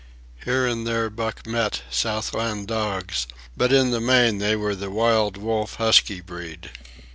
[0.43, 5.37] Here and there Buck met Southland dogs, but in the main they were the wild
[5.37, 6.71] wolf husky breed.